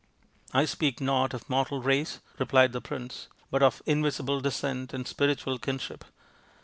[0.61, 5.59] "I speak not of mortal race," replied the prince," but of invisible descent and spiritual
[5.59, 6.05] kinship.